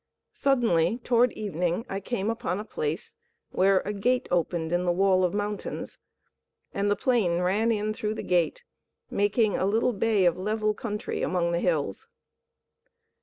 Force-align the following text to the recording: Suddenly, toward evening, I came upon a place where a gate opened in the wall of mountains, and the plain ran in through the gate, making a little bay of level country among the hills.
Suddenly, 0.33 0.97
toward 1.03 1.31
evening, 1.33 1.85
I 1.87 1.99
came 1.99 2.31
upon 2.31 2.59
a 2.59 2.63
place 2.65 3.13
where 3.51 3.81
a 3.81 3.93
gate 3.93 4.27
opened 4.31 4.71
in 4.71 4.83
the 4.85 4.91
wall 4.91 5.23
of 5.23 5.31
mountains, 5.35 5.99
and 6.73 6.89
the 6.89 6.95
plain 6.95 7.37
ran 7.41 7.71
in 7.71 7.93
through 7.93 8.15
the 8.15 8.23
gate, 8.23 8.63
making 9.11 9.55
a 9.55 9.65
little 9.67 9.93
bay 9.93 10.25
of 10.25 10.39
level 10.39 10.73
country 10.73 11.21
among 11.21 11.51
the 11.51 11.59
hills. 11.59 12.07